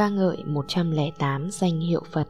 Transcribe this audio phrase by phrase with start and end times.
[0.00, 2.28] ca ngợi 108 danh hiệu Phật.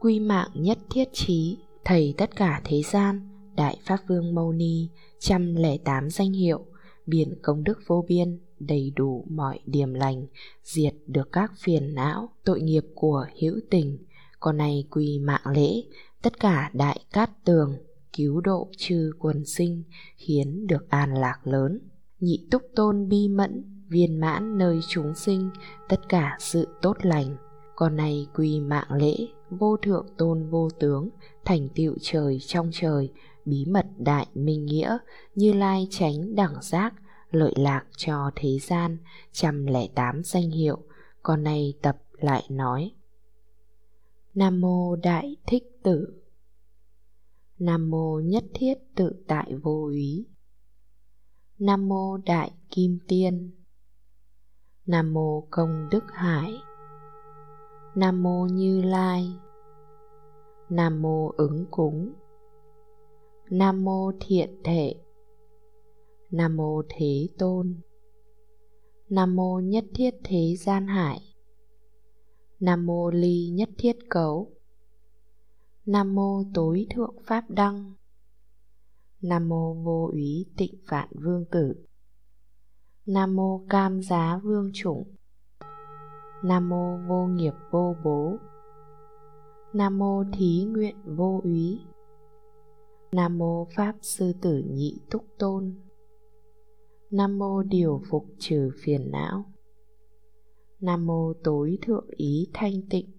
[0.00, 4.88] Quy mạng nhất thiết trí, thầy tất cả thế gian, Đại Pháp Vương Mâu Ni,
[5.18, 6.64] trăm lẻ tám danh hiệu,
[7.06, 10.26] biển công đức vô biên, đầy đủ mọi điểm lành,
[10.62, 13.98] diệt được các phiền não, tội nghiệp của hữu tình.
[14.40, 15.82] Còn này quy mạng lễ,
[16.22, 17.76] tất cả đại cát tường,
[18.16, 19.82] cứu độ trừ quần sinh,
[20.16, 21.78] khiến được an lạc lớn.
[22.20, 25.50] Nhị túc tôn bi mẫn, viên mãn nơi chúng sinh,
[25.88, 27.36] tất cả sự tốt lành.
[27.76, 29.16] Còn này quy mạng lễ,
[29.50, 31.08] vô thượng tôn vô tướng,
[31.44, 33.12] thành tựu trời trong trời,
[33.44, 34.98] bí mật đại minh nghĩa,
[35.34, 36.94] như lai tránh đẳng giác,
[37.30, 38.98] lợi lạc cho thế gian,
[39.32, 40.78] trăm lẻ tám danh hiệu,
[41.22, 42.92] còn này tập lại nói.
[44.34, 46.22] Nam mô Đại Thích Tử
[47.58, 50.26] Nam mô Nhất Thiết Tự Tại Vô Úy
[51.58, 53.50] Nam mô Đại Kim Tiên
[54.88, 56.54] Nam mô Công Đức Hải.
[57.94, 59.32] Nam mô Như Lai.
[60.68, 62.12] Nam mô Ứng Cúng.
[63.50, 64.94] Nam mô Thiện Thể.
[66.30, 67.80] Nam mô Thế Tôn.
[69.08, 71.20] Nam mô Nhất Thiết Thế Gian Hải.
[72.60, 74.52] Nam mô Ly Nhất Thiết Cấu.
[75.86, 77.94] Nam mô Tối Thượng Pháp Đăng.
[79.20, 81.74] Nam mô Vô Úy Tịnh Phạn Vương Tử.
[83.08, 85.04] Nam mô Cam Giá Vương Chủng.
[86.42, 88.36] Nam mô Vô Nghiệp Vô Bố.
[89.72, 91.80] Nam mô Thí Nguyện Vô Úy.
[93.12, 95.74] Nam mô Pháp Sư Tử Nhị Túc Tôn.
[97.10, 99.44] Nam mô Điều Phục Trừ Phiền Não.
[100.80, 103.10] Nam mô Tối Thượng Ý Thanh Tịnh.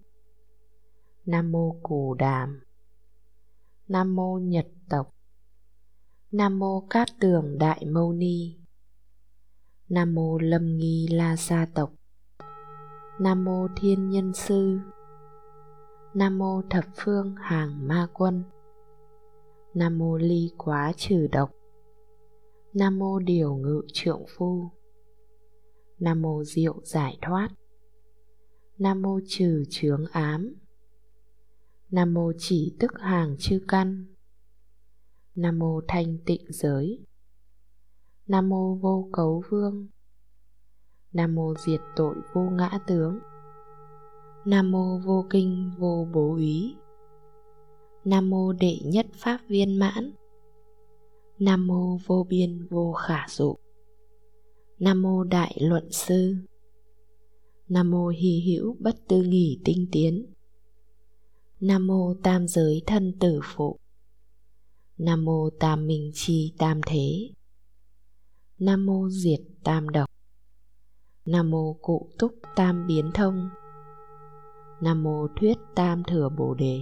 [1.26, 2.60] Nam mô Cù Đàm.
[3.88, 5.10] Nam mô Nhật Tộc.
[6.30, 8.59] Nam mô Cát Tường Đại Mâu Ni.
[9.90, 11.92] Nam mô Lâm Nghi La Sa Tộc.
[13.20, 14.78] Nam mô Thiên Nhân Sư.
[16.14, 18.44] Nam mô Thập Phương Hàng Ma Quân.
[19.74, 21.50] Nam mô Ly Quá Trừ Độc.
[22.72, 24.70] Nam mô Điều Ngự Trượng Phu.
[25.98, 27.48] Nam mô Diệu Giải Thoát.
[28.78, 30.54] Nam mô Trừ Chướng Ám.
[31.90, 34.06] Nam mô Chỉ Tức Hàng Chư Căn.
[35.34, 37.04] Nam mô Thanh Tịnh Giới.
[38.30, 39.86] Nam mô Vô Cấu Vương.
[41.12, 43.18] Nam mô Diệt Tội Vô Ngã Tướng.
[44.44, 46.74] Nam mô Vô Kinh Vô Bố Úy.
[48.04, 50.12] Nam mô Đệ Nhất Pháp Viên Mãn.
[51.38, 53.56] Nam mô Vô Biên Vô Khả Dụ.
[54.78, 56.36] Nam mô Đại Luận Sư.
[57.68, 60.26] Nam mô Hy Hữu Bất Tư Nghỉ Tinh Tiến.
[61.60, 63.76] Nam mô Tam Giới Thân Tử Phụ.
[64.98, 67.30] Nam mô Tam Minh Chi Tam Thế.
[68.60, 70.10] Nam mô Diệt Tam Độc.
[71.26, 73.48] Nam mô Cụ Túc Tam Biến Thông.
[74.80, 76.80] Nam mô Thuyết Tam Thừa Bồ Đề.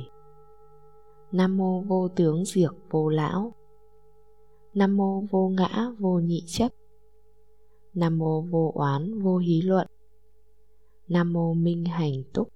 [1.32, 3.54] Nam mô Vô Tướng Diệt Vô Lão.
[4.74, 6.68] Nam mô Vô Ngã Vô Nhị Chấp.
[7.94, 9.86] Nam mô Vô Oán Vô Hí Luận.
[11.08, 12.48] Nam mô Minh Hành Túc.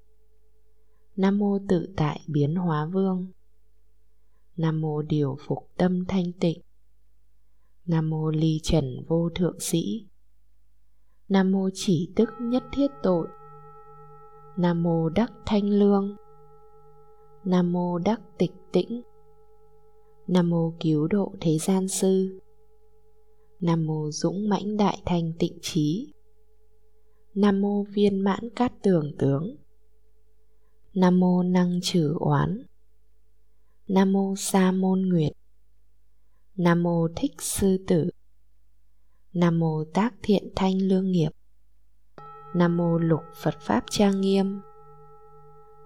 [1.16, 3.26] Nam mô Tự Tại Biến Hóa Vương.
[4.56, 6.60] Nam mô Điều Phục Tâm Thanh Tịnh.
[7.86, 10.06] Nam mô Ly Trần Vô Thượng Sĩ.
[11.28, 13.28] Nam mô Chỉ Tức Nhất Thiết Tội.
[14.56, 16.16] Nam mô Đắc Thanh Lương.
[17.44, 19.02] Nam mô Đắc Tịch Tĩnh.
[20.26, 22.40] Nam mô Cứu Độ Thế Gian Sư.
[23.60, 26.12] Nam mô Dũng Mãnh Đại Thanh Tịnh Trí.
[27.34, 29.56] Nam mô Viên Mãn Cát Tường Tướng.
[30.94, 32.62] Nam mô Năng Trừ Oán.
[33.88, 35.32] Nam mô Sa Môn Nguyệt.
[36.56, 38.10] Nam mô Thích Sư Tử.
[39.32, 41.30] Nam mô Tác Thiện Thanh Lương Nghiệp.
[42.54, 44.60] Nam mô Lục Phật Pháp Trang Nghiêm.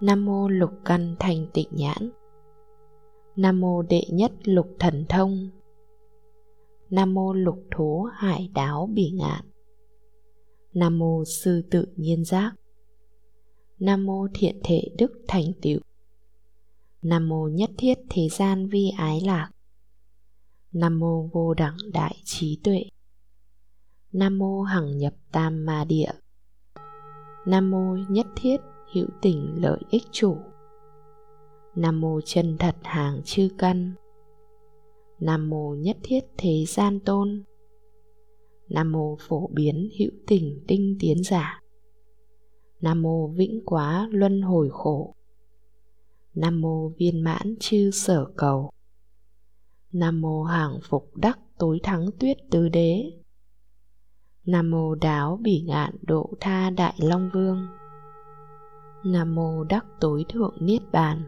[0.01, 2.11] Nam mô Lục Căn Thành Tịnh Nhãn.
[3.37, 5.51] Nam mô Đệ Nhất Lục Thần Thông.
[6.91, 9.45] Nam mô Lục Thố Hải Đáo Bỉ Ngạn.
[10.73, 12.53] Nam mô Sư Tự Nhiên Giác.
[13.79, 15.79] Nam mô Thiện Thể Đức Thành Tựu.
[17.03, 19.51] Nam mô Nhất Thiết Thế Gian Vi Ái Lạc.
[20.73, 22.85] Nam mô Vô Đẳng Đại Trí Tuệ.
[24.13, 26.11] Nam mô Hằng Nhập Tam Ma Địa.
[27.47, 28.57] Nam mô Nhất Thiết
[28.95, 30.37] Hữu Tình Lợi Ích Chủ.
[31.75, 33.95] Nam mô Chân Thật Hàng Chư Căn.
[35.21, 37.43] Nam mô Nhất Thiết Thế Gian Tôn.
[38.69, 41.61] Nam mô Phổ Biến Hữu Tình Tinh Tiến Giả.
[42.81, 45.15] Nam mô Vĩnh Quá Luân Hồi Khổ.
[46.35, 48.71] Nam mô Viên Mãn Chư Sở Cầu.
[49.99, 53.13] Nam mô Hàng Phục Đắc Tối Thắng Tuyết Tứ Đế.
[54.47, 57.67] Nam mô đáo bỉ ngạn độ tha đại long vương.
[59.05, 61.23] Nam mô đắc tối thượng niết bàn.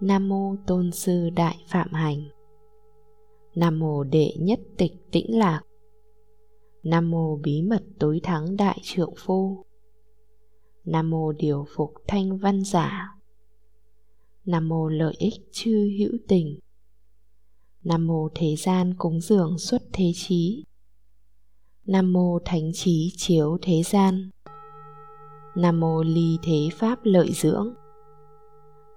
[0.00, 2.28] Nam mô tôn sư đại phạm hành.
[3.54, 5.62] Nam mô đệ nhất tịch tĩnh lạc.
[6.82, 9.64] Nam mô bí mật tối thắng đại trượng phu.
[10.84, 13.14] Nam mô điều phục thanh văn giả.
[14.44, 16.58] Nam mô lợi ích chư hữu tình.
[17.84, 20.64] Nam mô thế gian cúng dường xuất thế chí.
[21.86, 24.30] Nam mô thánh trí chiếu thế gian.
[25.56, 27.74] Nam mô ly thế pháp lợi dưỡng.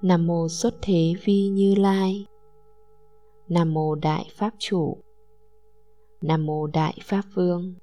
[0.02, 2.26] Nam mô xuất thế vi như lai.
[3.48, 4.98] Nam mô đại pháp chủ.
[6.22, 7.74] Nam mô đại pháp vương.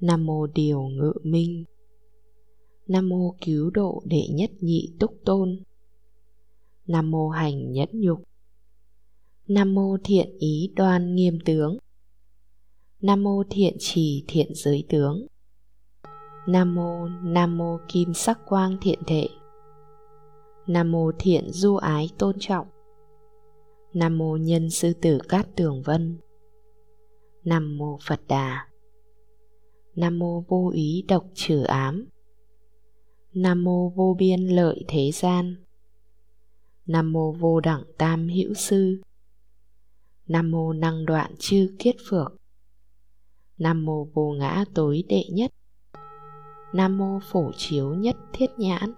[0.00, 1.64] Nam mô điều ngự minh.
[2.86, 5.62] Nam mô cứu độ đệ nhất nhị túc tôn.
[6.86, 8.22] Nam mô hành nhẫn nhục.
[9.48, 11.78] Nam mô thiện ý đoan nghiêm tướng
[13.00, 15.26] Nam mô thiện trì thiện giới tướng
[16.46, 19.28] Nam mô Nam mô kim sắc quang thiện thể
[20.66, 22.66] Nam mô thiện du ái tôn trọng
[23.92, 26.18] Nam mô nhân sư tử cát tường vân
[27.44, 28.68] Nam mô Phật Đà
[29.94, 32.06] Nam mô vô ý độc trừ ám
[33.32, 35.56] Nam mô vô biên lợi thế gian
[36.86, 39.00] Nam mô vô đẳng tam hữu sư
[40.28, 42.36] Nam mô năng đoạn chư kiết phược
[43.58, 45.50] Nam mô vô ngã tối đệ nhất.
[46.74, 48.92] Nam mô phổ chiếu nhất thiết nhãn.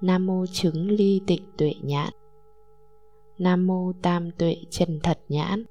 [0.00, 2.10] Nam mô chứng ly tịnh tuệ nhãn.
[3.38, 5.64] Nam mô tam tuệ chân thật nhãn.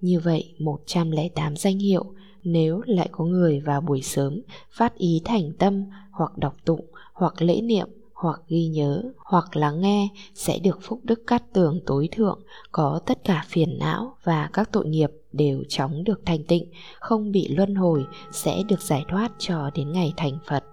[0.00, 2.04] Như vậy 108 danh hiệu,
[2.42, 7.42] nếu lại có người vào buổi sớm phát ý thành tâm, hoặc đọc tụng, hoặc
[7.42, 12.08] lễ niệm hoặc ghi nhớ, hoặc lắng nghe sẽ được phúc đức cát tường tối
[12.12, 16.70] thượng, có tất cả phiền não và các tội nghiệp đều chóng được thanh tịnh,
[17.00, 20.64] không bị luân hồi, sẽ được giải thoát cho đến ngày thành phật.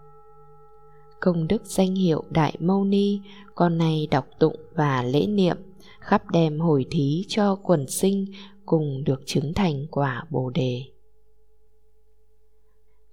[1.19, 3.19] Công đức danh hiệu đại mâu ni,
[3.55, 5.57] con này đọc tụng và lễ niệm,
[5.99, 8.25] khắp đem hồi thí cho quần sinh
[8.65, 10.83] cùng được chứng thành quả bồ đề.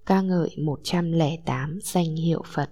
[0.05, 2.69] Ca ngợi 108 danh hiệu Phật.